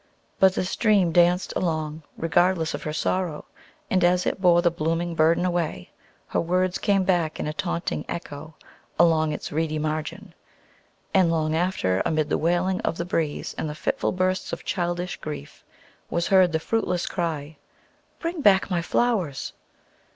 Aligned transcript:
But 0.39 0.55
the 0.55 0.65
stream 0.65 1.11
danced 1.11 1.53
along, 1.55 2.01
regardless 2.17 2.73
of 2.73 2.81
her 2.81 2.91
sorrow; 2.91 3.45
and 3.87 4.03
as 4.03 4.25
it 4.25 4.41
bore 4.41 4.63
the 4.63 4.71
blooming 4.71 5.13
burden 5.13 5.45
away, 5.45 5.91
her 6.29 6.41
words 6.41 6.79
came 6.79 7.03
back 7.03 7.39
in 7.39 7.45
a 7.45 7.53
taunting 7.53 8.03
echo, 8.09 8.55
along 8.97 9.31
its 9.31 9.51
reedy 9.51 9.77
margin. 9.77 10.33
And 11.13 11.29
long 11.29 11.55
after, 11.55 12.01
amid 12.03 12.29
the 12.29 12.39
wailing 12.39 12.81
of 12.81 12.97
the 12.97 13.05
breeze 13.05 13.53
and 13.59 13.69
the 13.69 13.75
fitful 13.75 14.11
bursts 14.11 14.51
of 14.51 14.65
childish 14.65 15.17
grief, 15.17 15.63
was 16.09 16.29
heard 16.29 16.51
the 16.51 16.59
fruitless 16.59 17.05
cry, 17.05 17.57
"Bring 18.19 18.41
back 18.41 18.71
my 18.71 18.81
flowers!" 18.81 19.53